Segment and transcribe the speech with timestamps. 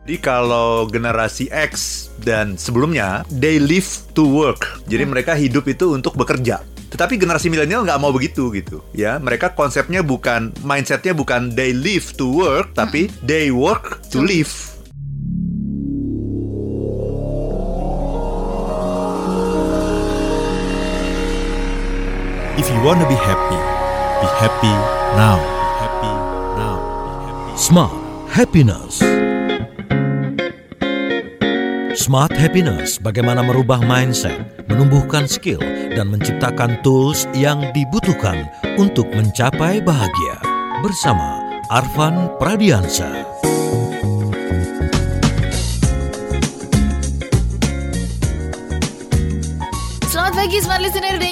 [0.00, 3.84] Jadi kalau generasi X dan sebelumnya, they live
[4.16, 4.80] to work.
[4.88, 6.64] Jadi mereka hidup itu untuk bekerja.
[6.88, 9.20] Tetapi generasi milenial nggak mau begitu gitu, ya.
[9.20, 14.48] Mereka konsepnya bukan mindsetnya bukan they live to work, tapi they work to live.
[22.56, 23.60] If you want to be happy,
[24.24, 24.74] be happy
[25.12, 25.38] now.
[25.38, 26.12] Be happy
[26.56, 26.76] now.
[27.04, 27.52] Be happy.
[27.54, 27.94] Smart
[28.32, 29.04] happiness.
[32.00, 34.40] Smart happiness bagaimana merubah mindset,
[34.72, 35.60] menumbuhkan skill
[35.92, 38.48] dan menciptakan tools yang dibutuhkan
[38.80, 40.40] untuk mencapai bahagia.
[40.80, 43.39] Bersama Arvan Pradiansa.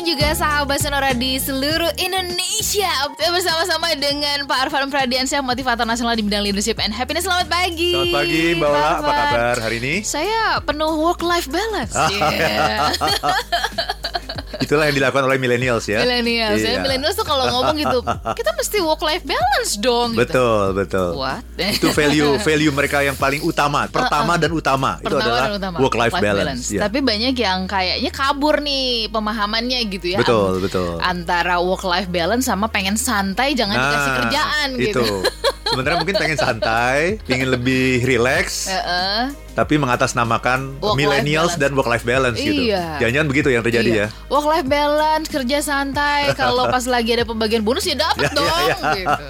[0.09, 2.89] Juga sahabat Sonora di seluruh Indonesia.
[3.21, 7.29] Bersama-sama dengan Pak Arfan Pradiansyah Motivator Nasional di bidang Leadership and Happiness.
[7.29, 7.93] Selamat pagi.
[7.93, 9.95] Selamat pagi Mbak Ola, apa kabar hari ini?
[10.01, 11.93] Saya penuh work-life balance.
[11.93, 12.89] Ah, yeah.
[14.59, 16.03] Itulah yang dilakukan oleh millennials ya.
[16.03, 16.71] Millennials Iya.
[16.71, 17.99] ya Millennials tuh kalau ngomong gitu
[18.39, 20.23] Kita mesti work-life balance dong gitu.
[20.25, 21.11] Betul, betul.
[21.15, 21.43] What?
[21.55, 24.99] Itu value value mereka yang paling utama, pertama dan utama.
[24.99, 26.65] itu Pertama adalah dan utama, work life balance.
[26.69, 26.81] Ya.
[26.85, 30.19] Tapi banyak yang kayaknya kabur nih pemahamannya gitu ya.
[30.19, 30.99] Betul, betul.
[30.99, 34.91] Antara work life balance sama pengen santai jangan dikasih kerjaan Nah, itu.
[34.91, 35.07] gitu.
[35.69, 39.33] Sebenarnya mungkin pengen santai, ingin lebih relax, Heeh.
[39.53, 42.71] tapi mengatasnamakan millennials dan work life balance gitu.
[42.71, 43.03] Iya.
[43.03, 44.07] Jangan-jangan begitu yang terjadi Iya.
[44.07, 44.29] ya.
[44.31, 46.31] Work life balance, kerja santai.
[46.41, 48.77] Kalau pas lagi ada pembagian bonus ya dapat ya, dong ya.
[48.95, 49.25] gitu.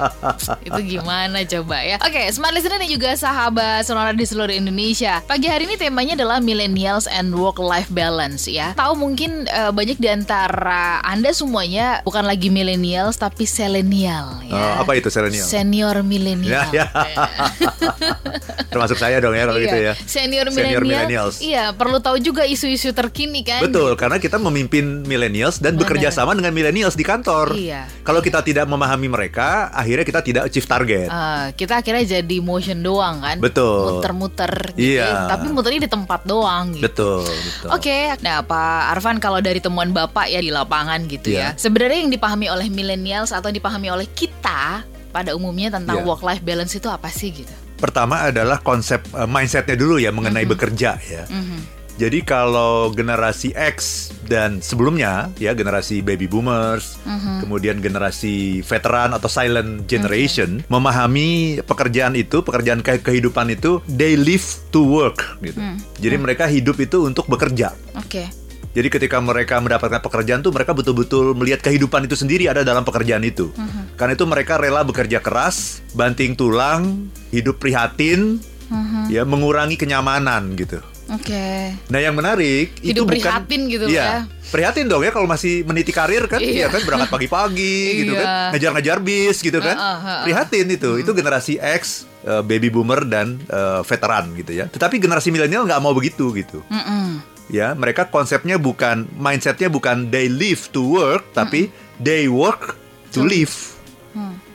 [0.62, 1.96] Itu gimana coba ya?
[2.04, 5.24] Oke, smart listener dan juga sahabat sonora di seluruh Indonesia.
[5.24, 8.76] Pagi hari ini temanya adalah millennials and work life balance ya.
[8.76, 14.52] Tahu mungkin eh, banyak di antara Anda semuanya bukan lagi millennials tapi selenial ya.
[14.52, 15.48] Oh, apa itu selenial?
[15.48, 16.27] Senior millennial.
[16.42, 16.86] Ya, ya.
[18.68, 19.92] Termasuk saya dong ya kalau Iya, gitu ya.
[19.98, 20.82] Senior Senior millennial.
[20.84, 21.36] millennials.
[21.40, 23.64] Iya, perlu tahu juga isu-isu terkini kan.
[23.64, 27.54] Betul, karena kita memimpin millennials dan bekerja sama dengan millennials di kantor.
[27.54, 27.88] Iya.
[28.02, 31.08] Kalau kita tidak memahami mereka, akhirnya kita tidak achieve target.
[31.08, 33.98] Eh, kita akhirnya jadi motion doang kan Betul.
[33.98, 35.04] muter-muter gitu Iya.
[35.04, 35.20] ya.
[35.28, 37.68] tapi muternya di tempat doang gitu Betul, betul.
[37.70, 41.54] Oke, nah Pak Arfan kalau dari temuan Bapak ya di lapangan gitu Iya.
[41.54, 41.58] ya.
[41.58, 46.06] Sebenarnya yang dipahami oleh millennials atau dipahami oleh kita pada umumnya tentang Iya.
[46.06, 47.52] work life balance itu apa sih gitu?
[47.76, 50.52] Pertama adalah konsep uh, mindsetnya dulu ya mengenai Mhm.
[50.52, 51.24] bekerja ya.
[51.26, 51.80] Mhm.
[51.98, 57.42] Jadi kalau generasi X dan sebelumnya ya generasi baby boomers, Mhm.
[57.42, 64.46] kemudian generasi veteran atau silent generation memahami pekerjaan itu, pekerjaan ke- kehidupan itu they live
[64.70, 65.58] to work gitu.
[65.58, 65.74] Hmm.
[65.98, 67.74] Jadi mereka hidup itu untuk bekerja.
[67.94, 68.30] Oke.
[68.68, 73.26] Jadi ketika mereka mendapatkan pekerjaan tuh mereka betul-betul melihat kehidupan itu sendiri ada dalam pekerjaan
[73.26, 73.50] itu.
[73.50, 73.77] Mhm.
[73.98, 78.38] Karena itu mereka rela bekerja keras, banting tulang, hidup prihatin,
[78.70, 79.10] Mhm.
[79.10, 80.78] ya mengurangi kenyamanan gitu.
[81.08, 81.72] Oke.
[81.88, 84.16] Nah yang menarik itu Hidup bukan prihatin gitu iya, ya.
[84.52, 86.66] Prihatin dong ya kalau masih meniti karir kan, iya Iya.
[86.68, 88.20] kan berangkat pagi-pagi gitu Iya.
[88.20, 89.72] kan, ngejar-ngejar bis gitu kan.
[89.72, 90.20] Heeh.
[90.28, 94.68] Prihatin itu, itu generasi X, eh, baby boomer dan eh, veteran gitu ya.
[94.68, 96.60] Tetapi generasi milenial nggak mau begitu gitu.
[96.68, 97.24] Mm-mm.
[97.48, 102.76] Ya, mereka konsepnya bukan mindsetnya bukan they live to work, tapi they work
[103.16, 103.77] to live.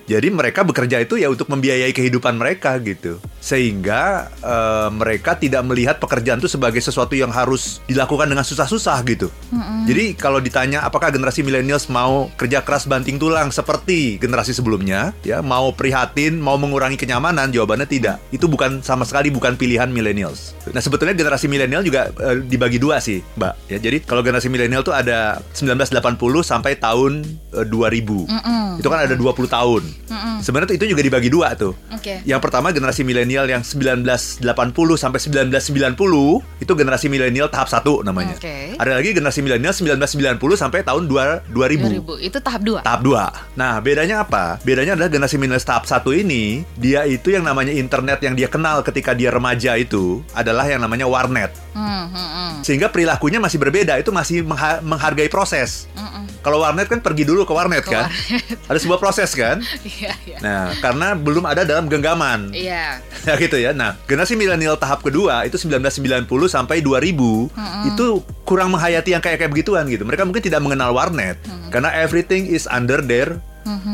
[0.03, 3.19] Jadi mereka bekerja itu ya untuk membiayai kehidupan mereka gitu.
[3.39, 9.27] Sehingga eh, mereka tidak melihat pekerjaan itu sebagai sesuatu yang harus dilakukan dengan susah-susah gitu.
[9.83, 15.43] Jadi kalau ditanya apakah generasi millennials mau kerja keras banting tulang seperti generasi sebelumnya, ya
[15.43, 18.19] mau prihatin, mau mengurangi kenyamanan, jawabannya tidak.
[18.31, 20.55] Itu bukan sama sekali bukan pilihan millennials.
[20.71, 23.53] Nah sebetulnya generasi milenial juga eh, dibagi dua sih, Mbak.
[23.71, 27.23] Ya jadi kalau generasi milenial tuh ada 1980 sampai tahun
[27.55, 28.27] eh, 2000.
[28.27, 28.63] Mm-mm.
[28.79, 29.83] Itu kan ada 20 tahun.
[30.09, 30.43] Mm-mm.
[30.43, 31.71] Sebenarnya itu juga dibagi dua tuh.
[31.93, 32.19] Oke.
[32.27, 34.43] Yang pertama generasi milenial yang 1980
[34.99, 38.35] sampai 1990 itu generasi milenial tahap 1 namanya.
[38.35, 38.75] Oke.
[38.75, 42.19] Ada lagi generasi milenial 1990 sampai tahun 2 2000.
[42.19, 42.83] 2000 itu tahap 2.
[42.83, 43.55] Tahap 2.
[43.55, 44.59] Nah, bedanya apa?
[44.67, 48.83] Bedanya adalah generasi milenial tahap 1 ini, dia itu yang namanya internet yang dia kenal
[48.83, 51.62] ketika dia remaja itu adalah yang namanya warnet.
[51.73, 52.51] Hmm, hmm, hmm.
[52.61, 55.89] Sehingga perilakunya masih berbeda, itu masih mengha- menghargai proses.
[55.93, 56.29] Mm-mm.
[56.39, 58.05] Kalau warnet kan pergi dulu ke warnet Ke kan?
[58.05, 58.69] warnet.
[58.69, 59.57] Ada sebuah proses kan?
[59.83, 60.37] Iya, iya.
[60.39, 62.51] Nah, karena belum ada dalam genggaman.
[62.51, 63.01] Iya.
[63.27, 63.71] Ya gitu ya.
[63.71, 67.47] Nah, generasi milenial tahap kedua itu 1990 sampai 2000
[67.87, 68.05] itu
[68.43, 70.03] kurang menghayati yang kayak kayak begituan gitu.
[70.03, 71.39] Mereka mungkin tidak mengenal warnet
[71.71, 73.39] karena everything is under their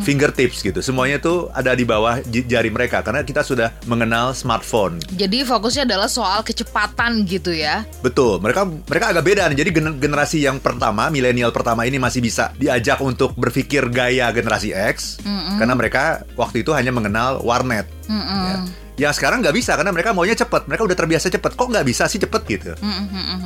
[0.02, 0.80] fingertips gitu.
[0.82, 5.00] Semuanya tuh ada di bawah jari mereka karena kita sudah mengenal smartphone.
[5.14, 7.86] Jadi fokusnya adalah soal kecepatan gitu ya.
[8.02, 9.58] Betul, mereka mereka agak beda nih.
[9.62, 14.74] Jadi gener- generasi yang pertama, milenial pertama ini masih bisa diajak untuk berpikir gaya generasi
[14.74, 15.58] X Mm-mm.
[15.62, 17.86] karena mereka waktu itu hanya mengenal warnet.
[18.10, 18.44] Mm-mm.
[18.46, 18.58] Ya.
[19.00, 20.68] Yang sekarang nggak bisa karena mereka maunya cepet.
[20.68, 21.52] Mereka udah terbiasa cepet.
[21.56, 22.72] Kok nggak bisa sih cepet gitu?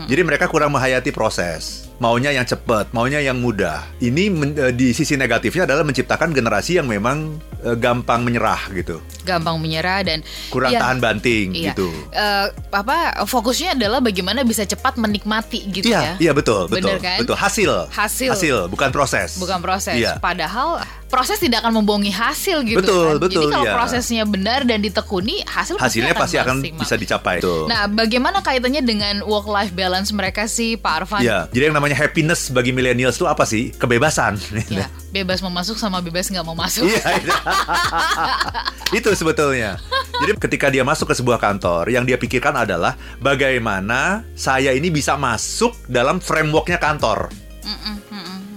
[0.04, 1.86] Jadi mereka kurang menghayati proses.
[2.02, 3.86] Maunya yang cepet, maunya yang mudah.
[4.02, 9.00] Ini men- eh, di sisi negatifnya adalah menciptakan generasi yang memang eh, gampang menyerah gitu,
[9.24, 10.20] gampang menyerah dan
[10.52, 10.84] kurang Iya.
[10.84, 11.72] tahan banting Iya.
[11.72, 11.88] gitu.
[12.12, 16.14] Eh, apa fokusnya adalah bagaimana bisa cepat menikmati gitu Iya, ya.
[16.20, 17.18] iya betul, betul, Bener kan?
[17.24, 17.38] betul.
[17.40, 18.68] Hasil, Hasil.
[18.68, 19.40] bukan proses.
[19.40, 19.96] Bukan proses.
[19.96, 20.20] Iya.
[20.20, 23.22] Padahal proses tidak akan membohongi hasil gitu Betul, kan.
[23.22, 23.76] betul, Jadi kalau iya.
[23.78, 26.80] prosesnya benar dan ditekuni, hasil Hasilnya pasti akan maksimal.
[26.80, 27.38] bisa dicapai.
[27.40, 27.68] Betul.
[27.68, 31.22] Nah, bagaimana kaitannya dengan work life balance mereka sih, Pak Arfan?
[31.24, 33.72] Iya, jadi yang namanya happiness bagi millennials itu apa sih?
[33.76, 34.40] Kebebasan.
[34.74, 36.88] Ya, bebas mau masuk sama bebas nggak mau masuk.
[36.88, 37.36] Iya, iya.
[38.98, 39.78] itu sebetulnya.
[40.24, 45.14] Jadi ketika dia masuk ke sebuah kantor, yang dia pikirkan adalah bagaimana saya ini bisa
[45.20, 47.30] masuk dalam frameworknya kantor.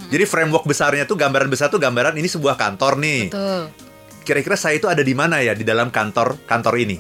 [0.06, 3.22] Jadi framework besarnya tuh gambaran besar tuh gambaran ini sebuah kantor nih.
[3.30, 3.85] Betul.
[4.26, 6.98] Kira-kira saya itu ada di mana ya di dalam kantor kantor ini?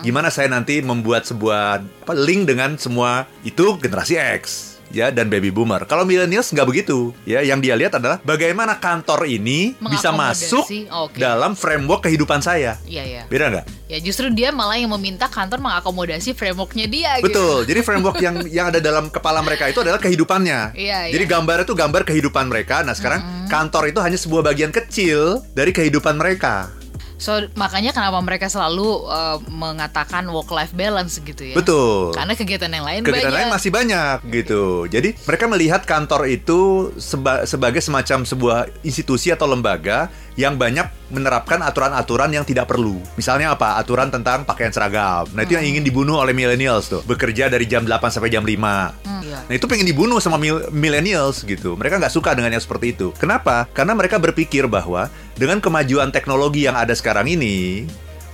[0.00, 5.50] Gimana saya nanti membuat sebuah apa, link dengan semua itu generasi X ya dan baby
[5.50, 5.82] boomer.
[5.88, 7.14] Kalau millennials nggak begitu.
[7.26, 11.16] Ya, yang dia lihat adalah bagaimana kantor ini bisa masuk oke.
[11.18, 12.78] dalam framework kehidupan saya.
[12.86, 13.22] Iya, iya.
[13.26, 13.66] Beda nggak?
[13.86, 17.30] Ya justru dia malah yang meminta kantor mengakomodasi frameworknya dia gitu.
[17.30, 17.58] Betul.
[17.70, 20.74] Jadi framework yang yang ada dalam kepala mereka itu adalah kehidupannya.
[20.74, 21.32] Iya, Jadi iya.
[21.38, 22.82] gambar itu gambar kehidupan mereka.
[22.82, 26.70] Nah, sekarang kantor itu hanya sebuah bagian kecil dari kehidupan mereka.
[27.16, 31.56] So makanya kenapa mereka selalu uh, mengatakan work life balance gitu ya.
[31.56, 32.12] Betul.
[32.12, 33.36] Karena kegiatan yang lain Kegiatan banyak.
[33.40, 34.62] lain masih banyak gitu.
[34.86, 36.58] Jadi mereka melihat kantor itu
[36.96, 43.00] seba- sebagai semacam sebuah institusi atau lembaga yang banyak menerapkan aturan-aturan yang tidak perlu.
[43.16, 43.80] Misalnya apa?
[43.80, 45.24] Aturan tentang pakaian seragam.
[45.32, 45.72] Nah, itu yang Hmm.
[45.72, 47.00] ingin dibunuh oleh millennials tuh.
[47.02, 48.92] Bekerja dari jam 8 sampai jam 5.
[49.22, 49.38] Iya.
[49.42, 51.72] Nah, itu pengen dibunuh sama mil- millennials gitu.
[51.72, 53.16] Mereka nggak suka dengan yang seperti itu.
[53.16, 53.64] Kenapa?
[53.70, 57.84] Karena mereka berpikir bahwa dengan kemajuan teknologi yang ada sekarang ini,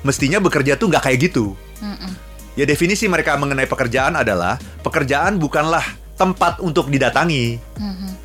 [0.06, 1.54] mestinya bekerja tuh nggak kayak gitu.
[2.52, 5.82] Ya definisi mereka mengenai pekerjaan adalah pekerjaan bukanlah
[6.14, 7.58] tempat untuk didatangi.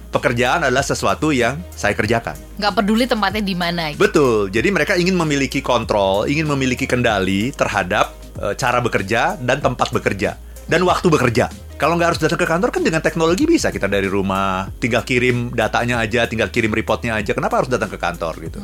[0.08, 2.34] Pekerjaan adalah sesuatu yang saya kerjakan.
[2.58, 3.92] nggak peduli tempatnya di mana.
[3.92, 4.00] Gitu.
[4.00, 4.38] Betul.
[4.50, 10.40] Jadi mereka ingin memiliki kontrol, ingin memiliki kendali terhadap eh, cara bekerja dan tempat bekerja
[10.68, 11.52] dan waktu bekerja.
[11.78, 15.54] Kalau nggak harus datang ke kantor kan dengan teknologi bisa kita dari rumah, tinggal kirim
[15.54, 17.38] datanya aja, tinggal kirim reportnya aja.
[17.38, 18.58] Kenapa harus datang ke kantor gitu?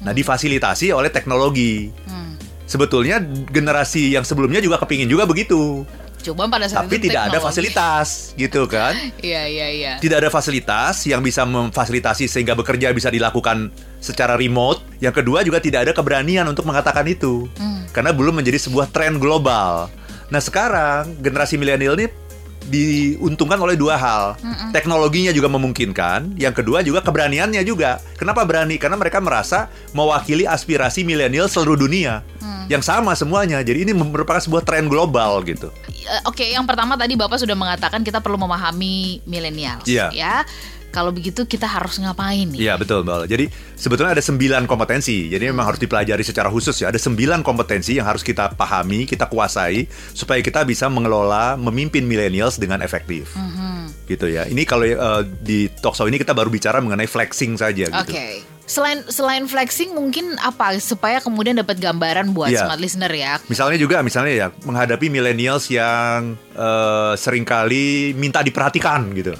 [0.00, 1.92] Nah, difasilitasi oleh teknologi.
[2.08, 2.32] Hmm.
[2.64, 3.20] Sebetulnya
[3.52, 5.84] generasi yang sebelumnya juga kepingin juga begitu.
[6.24, 7.46] Coba pada saat Tapi itu tidak ada teknologi.
[7.52, 8.08] fasilitas
[8.40, 8.96] gitu kan.
[9.20, 9.92] Iya iya iya.
[10.00, 13.68] Tidak ada fasilitas yang bisa memfasilitasi sehingga bekerja bisa dilakukan
[14.00, 14.80] secara remote.
[15.04, 17.44] Yang kedua juga tidak ada keberanian untuk mengatakan itu.
[17.60, 17.84] Hmm.
[17.92, 19.92] Karena belum menjadi sebuah tren global.
[20.26, 22.10] Nah, sekarang generasi milenial ini
[22.66, 24.36] diuntungkan oleh dua hal.
[24.74, 28.02] Teknologinya juga memungkinkan, yang kedua juga keberaniannya juga.
[28.18, 28.76] Kenapa berani?
[28.76, 32.26] Karena mereka merasa mewakili aspirasi milenial seluruh dunia.
[32.66, 33.62] Yang sama semuanya.
[33.62, 35.70] Jadi ini merupakan sebuah tren global gitu.
[36.26, 39.82] Oke, yang pertama tadi Bapak sudah mengatakan kita perlu memahami milenial.
[39.86, 40.10] Iya.
[40.10, 40.42] Ya.
[40.96, 42.72] Kalau begitu kita harus ngapain nih?
[42.72, 43.28] Iya betul Mbak.
[43.28, 45.28] Jadi sebetulnya ada sembilan kompetensi.
[45.28, 46.88] Jadi memang harus dipelajari secara khusus ya.
[46.88, 49.84] Ada sembilan kompetensi yang harus kita pahami, kita kuasai
[50.16, 53.28] supaya kita bisa mengelola, memimpin millennials dengan efektif.
[53.36, 54.08] Mhm.
[54.08, 54.48] Gitu ya.
[54.48, 58.12] Ini kalau eh, di talkshow ini kita baru bicara mengenai flexing saja gitu.
[58.16, 58.40] Oke.
[58.66, 62.66] Selain selain flexing mungkin apa supaya kemudian dapat gambaran buat Iya.
[62.66, 63.38] smart listener ya.
[63.46, 69.36] Misalnya juga misalnya ya menghadapi millennials yang eh, sering kali minta diperhatikan gitu.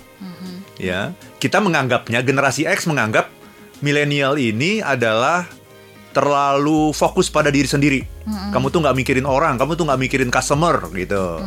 [0.76, 3.32] Ya, kita menganggapnya generasi X menganggap
[3.80, 5.48] milenial ini adalah
[6.16, 8.00] terlalu fokus pada diri sendiri.
[8.24, 11.44] Kamu tuh nggak mikirin orang, kamu tuh nggak mikirin customer gitu.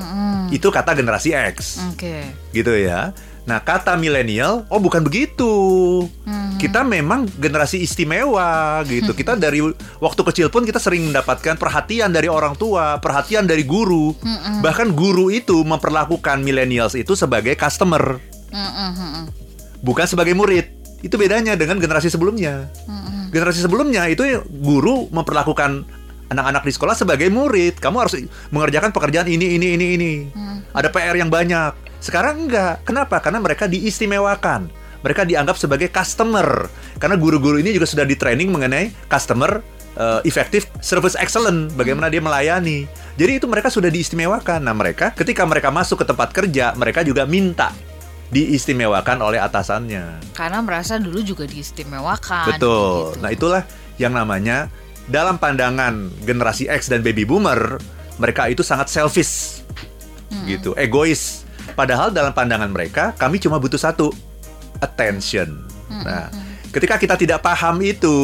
[0.53, 2.25] Itu kata generasi X Oke.
[2.53, 3.13] gitu ya.
[3.49, 5.49] Nah, kata milenial, oh bukan begitu.
[6.61, 9.17] Kita memang generasi istimewa gitu.
[9.17, 9.57] Kita dari
[9.97, 14.13] waktu kecil pun kita sering mendapatkan perhatian dari orang tua, perhatian dari guru.
[14.61, 19.29] Bahkan guru itu memperlakukan millennials itu sebagai customer, Mm-mm-mm.
[19.81, 20.69] bukan sebagai murid.
[20.99, 22.67] Itu bedanya dengan generasi sebelumnya.
[23.29, 25.85] Generasi sebelumnya itu guru memperlakukan
[26.29, 27.77] anak-anak di sekolah sebagai murid.
[27.79, 28.19] Kamu harus
[28.51, 30.13] mengerjakan pekerjaan ini, ini, ini, ini.
[30.73, 32.03] Ada PR yang banyak.
[32.03, 32.85] Sekarang enggak.
[32.85, 33.19] Kenapa?
[33.19, 34.69] Karena mereka diistimewakan.
[34.99, 36.67] Mereka dianggap sebagai customer.
[36.99, 39.63] Karena guru-guru ini juga sudah di training mengenai customer
[39.95, 41.71] uh, effective service excellent.
[41.79, 42.85] Bagaimana dia melayani.
[43.15, 44.63] Jadi itu mereka sudah diistimewakan.
[44.63, 47.71] Nah mereka ketika mereka masuk ke tempat kerja, mereka juga minta
[48.29, 50.33] diistimewakan oleh atasannya.
[50.37, 52.55] Karena merasa dulu juga diistimewakan.
[52.55, 53.13] Betul.
[53.17, 53.21] gitu.
[53.21, 53.63] Nah, itulah
[53.97, 54.69] yang namanya
[55.09, 57.81] dalam pandangan generasi X dan baby boomer,
[58.21, 59.65] mereka itu sangat selfish.
[60.45, 61.45] Gitu, egois.
[61.73, 64.13] Padahal dalam pandangan mereka, kami cuma butuh satu,
[64.81, 65.65] attention.
[65.89, 66.29] Nah,
[66.69, 68.17] ketika kita tidak paham itu,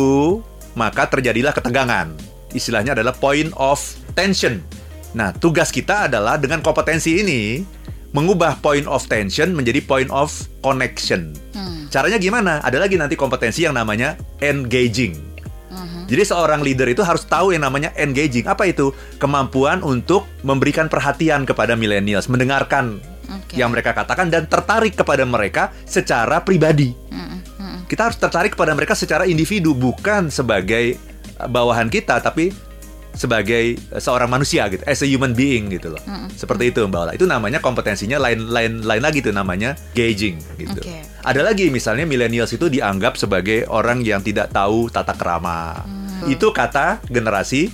[0.77, 2.13] maka terjadilah ketegangan.
[2.53, 3.81] Istilahnya adalah point of
[4.13, 4.61] tension.
[5.15, 7.63] Nah, tugas kita adalah dengan kompetensi ini
[8.15, 10.31] mengubah point of tension menjadi point of
[10.63, 11.35] connection.
[11.51, 11.91] Hmm.
[11.91, 12.63] Caranya gimana?
[12.63, 15.35] Ada lagi nanti kompetensi yang namanya engaging.
[16.05, 18.45] Jadi seorang leader itu harus tahu yang namanya engaging.
[18.45, 18.93] Apa itu?
[19.17, 23.57] Kemampuan untuk memberikan perhatian kepada millennials, mendengarkan Oke.
[23.57, 26.93] yang mereka katakan dan tertarik kepada mereka secara pribadi.
[27.09, 27.77] Mm, mm.
[27.89, 31.01] Kita harus tertarik kepada mereka secara individu, bukan sebagai
[31.41, 32.53] uh, bawahan kita, tapi
[33.15, 36.03] sebagai uh, seorang manusia gitu, as a human being gitu loh.
[36.35, 37.11] Seperti itu Mbak Ola.
[37.15, 40.79] Itu namanya kompetensinya lain lain lain lagi tuh namanya gauging gitu.
[40.83, 41.01] Oke.
[41.25, 45.81] Ada lagi misalnya millennials itu dianggap sebagai orang yang tidak tahu tata kerama.
[46.29, 47.73] Itu kata generasi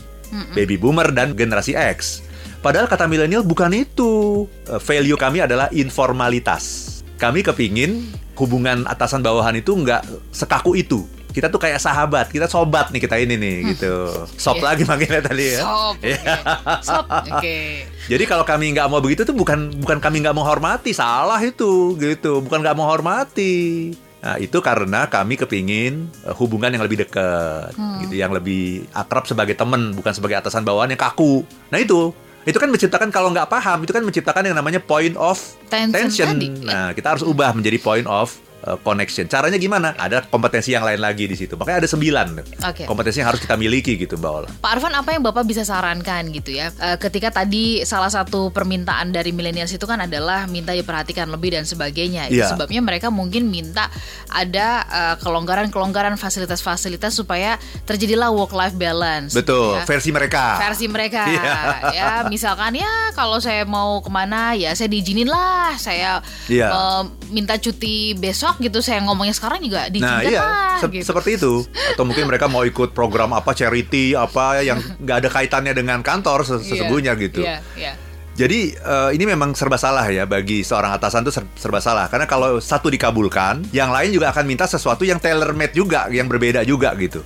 [0.56, 2.24] baby boomer dan generasi X.
[2.62, 4.46] Padahal kata milenial bukan itu.
[4.70, 6.88] Eh, Value kami adalah informalitas.
[7.18, 8.06] Kami kepingin
[8.38, 11.06] hubungan atasan bawahan itu nggak sekaku itu.
[11.32, 14.12] Kita tuh kayak sahabat, kita sobat nih kita ini nih gitu.
[14.36, 14.66] Sob Iya.
[14.68, 15.62] lagi manggilnya tadi ya.
[15.62, 15.96] Sop.
[16.00, 16.20] Iya.
[16.20, 16.84] oke.
[16.84, 17.06] Sop.
[17.08, 17.58] Oke.
[18.12, 22.40] Jadi kalau kami nggak mau begitu tuh bukan bukan kami nggak menghormati, salah itu gitu.
[22.40, 23.92] Bukan nggak menghormati.
[24.22, 29.56] Nah itu karena kami kepingin eh, hubungan yang lebih dekat, gitu, yang lebih akrab sebagai
[29.56, 31.42] teman, bukan sebagai atasan bawahan yang kaku.
[31.70, 35.42] Nah itu, itu kan menciptakan kalau nggak paham, itu kan menciptakan yang namanya point of
[35.66, 36.28] Tension tension.
[36.30, 36.48] tadi.
[36.62, 39.26] Nah kita harus ubah menjadi point of uh, connection.
[39.26, 39.94] Caranya gimana?
[39.96, 41.54] Ada kompetensi yang lain lagi di situ.
[41.56, 42.28] Makanya ada sembilan
[42.66, 42.84] Oke.
[42.86, 44.50] kompetensi yang harus kita miliki gitu, Mbak Ola.
[44.50, 49.12] Pak Arfan apa yang Bapak bisa sarankan gitu ya Eh, ketika tadi salah satu permintaan
[49.12, 52.50] dari milenials itu kan adalah minta diperhatikan lebih dan sebagainya itu Iya.
[52.50, 53.92] sebabnya mereka mungkin minta
[54.28, 59.86] ada eh, kelonggaran-kelonggaran fasilitas-fasilitas supaya terjadilah work life balance Betul, ya.
[59.86, 60.58] versi mereka.
[60.60, 61.54] versi mereka Iya.
[61.94, 66.68] ya misalkan ya kalau saya mau ke mana ya saya diizinin lah saya Iya.
[66.68, 71.06] eh, minta cuti besok gitu saya ngomongnya sekarang juga Nah diizinkan iya, lah se- gitu.
[71.06, 71.54] seperti itu.
[71.94, 76.44] Atau mungkin mereka mau ikut program apa charity apa yang nggak ada kaitannya dengan kantor
[76.44, 77.42] Iya, sesungguhnya gitu.
[77.42, 77.94] iya, iya.
[78.32, 82.24] Jadi eh, ini memang serba salah ya bagi seorang atasan itu ser- serba salah karena
[82.24, 86.64] kalau satu dikabulkan, yang lain juga akan minta sesuatu yang tailor made juga, yang berbeda
[86.64, 87.22] juga gitu.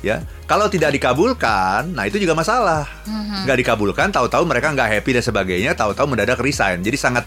[0.00, 2.86] Ya, kalau tidak dikabulkan, nah itu juga masalah.
[3.42, 6.78] Nggak dikabulkan, tahu-tahu mereka nggak happy dan sebagainya, tahu-tahu mendadak resign.
[6.78, 7.26] Jadi sangat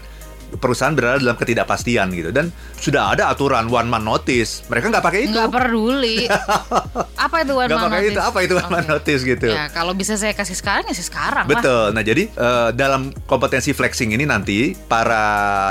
[0.58, 4.66] perusahaan berada dalam ketidakpastian gitu dan sudah ada aturan one man notice.
[4.66, 5.32] Mereka nggak pakai itu.
[5.32, 6.26] nggak peduli
[7.24, 8.10] apa itu one Nggak man pakai notice?
[8.10, 8.20] itu.
[8.20, 8.90] Apa itu one man Oke.
[8.90, 9.46] notice gitu.
[9.46, 11.52] Ya kalau bisa saya kasih sekarang ya saya sekarang lah.
[11.52, 11.84] Betul.
[11.92, 15.22] Nah, jadi eh, dalam kompetensi flexing ini nanti para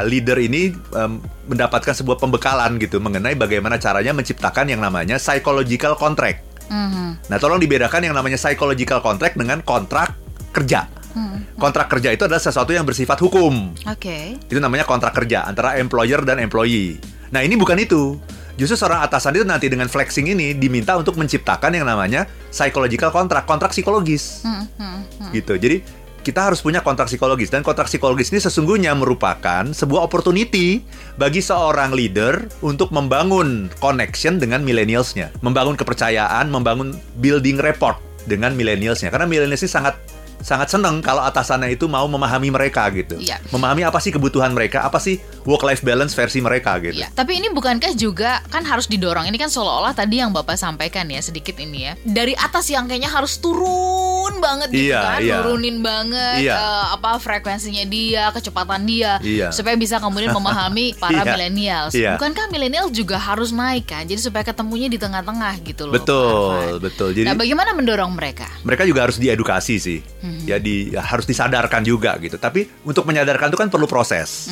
[0.04, 6.46] leader ini em, mendapatkan sebuah pembekalan gitu mengenai bagaimana caranya menciptakan yang namanya psychological contract.
[6.70, 7.26] Mhm.
[7.26, 10.14] Nah, tolong dibedakan yang namanya psychological contract dengan kontrak
[10.54, 10.86] kerja.
[11.20, 11.44] Hmm.
[11.60, 13.76] Kontrak kerja itu adalah sesuatu yang bersifat hukum.
[13.84, 14.40] Oke.
[14.48, 16.96] Itu namanya kontrak kerja antara employer dan employee.
[17.36, 18.16] Nah, ini bukan itu.
[18.56, 23.48] Justru seorang atasan itu nanti dengan flexing ini diminta untuk menciptakan yang namanya psychological contract,
[23.48, 25.32] kontrak psikologis Hmm, hmm, hmm.
[25.32, 25.56] gitu.
[25.56, 25.80] Jadi
[26.20, 30.84] kita harus punya kontrak psikologis dan kontrak psikologis ini sesungguhnya merupakan sebuah opportunity
[31.16, 37.96] bagi seorang leader untuk membangun connection dengan millennialsnya, membangun kepercayaan, membangun building rapport
[38.28, 39.08] dengan millennialsnya.
[39.08, 39.96] Karena millennials ini sangat
[40.40, 43.40] sangat seneng kalau atasannya itu mau memahami mereka gitu, Iya.
[43.52, 47.02] memahami apa sih kebutuhan mereka, apa sih work life balance versi mereka gitu.
[47.02, 49.26] Ya, tapi ini bukankah juga kan harus didorong?
[49.26, 51.94] Ini kan seolah-olah tadi yang Bapak sampaikan ya sedikit ini ya.
[52.00, 55.36] Dari atas yang kayaknya harus turun banget gitu Iya, kan, iya.
[55.42, 56.54] nurunin banget Iya.
[56.54, 59.50] eh, apa frekuensinya dia, kecepatan dia Iya.
[59.50, 61.34] supaya bisa kemudian memahami para Iya.
[61.34, 61.92] millennials.
[61.98, 62.14] Iya.
[62.16, 64.06] Bukankah milenial juga harus naik kan?
[64.06, 65.94] Jadi supaya ketemunya di tengah-tengah gitu loh.
[65.98, 67.10] Betul, betul.
[67.12, 68.46] Jadi Nah, bagaimana mendorong mereka?
[68.62, 70.00] mereka juga harus diedukasi sih.
[70.22, 70.46] Hmm.
[70.46, 72.38] Ya di ya harus disadarkan juga gitu.
[72.38, 74.52] Tapi untuk menyadarkan itu kan perlu proses.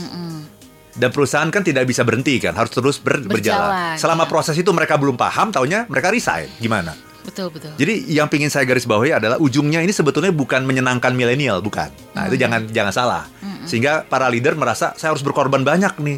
[0.98, 3.98] Dan perusahaan kan tidak bisa berhenti kan, harus terus ber- Berjalan, berjalan.
[3.98, 4.30] Selama ya.
[4.30, 6.50] proses itu mereka belum paham, taunya mereka resign.
[6.58, 6.98] Gimana?
[7.22, 7.76] Betul, betul.
[7.76, 11.92] Jadi yang pingin saya garis bawahi adalah ujungnya ini sebetulnya bukan menyenangkan milenial, bukan.
[12.16, 13.24] Nah itu jangan jangan salah.
[13.68, 16.18] Sehingga para leader merasa saya harus berkorban banyak nih.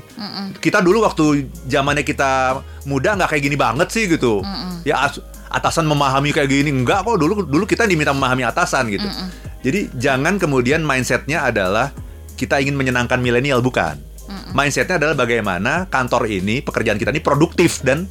[0.55, 4.45] Kita dulu waktu zamannya kita muda nggak kayak gini banget sih gitu.
[4.85, 5.19] Ya as-
[5.49, 9.09] atasan memahami kayak gini enggak kok dulu dulu kita diminta memahami atasan gitu.
[9.59, 11.89] Jadi jangan kemudian mindsetnya adalah
[12.37, 13.97] kita ingin menyenangkan milenial bukan.
[14.53, 18.05] Mindsetnya adalah bagaimana kantor ini pekerjaan kita ini produktif dan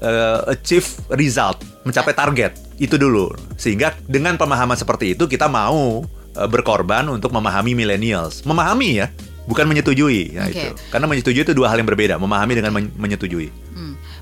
[0.00, 2.52] eh, achieve result, mencapai target.
[2.76, 3.32] Itu dulu.
[3.56, 6.02] Sehingga dengan pemahaman seperti itu kita mau
[6.36, 8.42] eh, berkorban untuk memahami millennials.
[8.44, 9.06] Memahami ya,
[9.48, 10.36] bukan menyetujui.
[10.36, 10.52] Ya, Oke.
[10.52, 10.66] itu.
[10.90, 13.48] Karena menyetujui itu dua hal yang berbeda, memahami dengan men- menyetujui.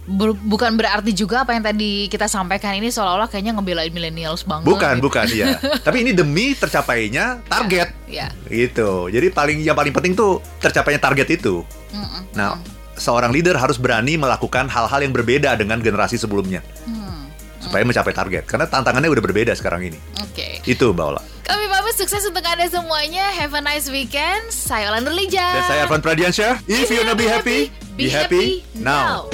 [0.09, 4.67] Ber- bukan berarti juga apa yang tadi kita sampaikan ini seolah-olah kayaknya ngebelain millennials banget.
[4.67, 5.05] Bukan, gitu.
[5.07, 5.47] bukan iya.
[5.87, 7.93] Tapi ini demi tercapainya target.
[8.09, 8.33] Ya.
[8.49, 9.07] Gitu.
[9.09, 11.63] Jadi paling yang paling penting tuh tercapainya target itu.
[11.93, 12.23] Mm-mm.
[12.35, 12.59] Nah,
[12.97, 17.29] seorang leader harus berani melakukan hal-hal yang berbeda dengan generasi sebelumnya Hmm.
[17.61, 18.45] supaya mencapai target.
[18.45, 19.99] Karena tantangannya udah berbeda sekarang ini.
[20.21, 20.65] Oke.
[20.65, 21.23] Itu Mbak Ola.
[21.45, 23.31] Kami pamit sukses untuk Anda semuanya.
[23.33, 24.49] Have a nice weekend.
[24.51, 25.43] Saya Olan Nurlija.
[25.55, 26.63] Dan saya Arvan Pradiansyah.
[26.67, 29.27] If you wanna be happy, be happy now.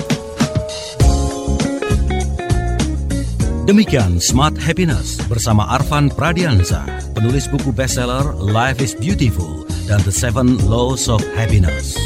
[3.67, 6.87] Demikian Smart Happiness bersama Arvan Pradiansa,
[7.19, 11.99] penulis buku bestseller Life is Beautiful dan The Seven Laws of Happiness.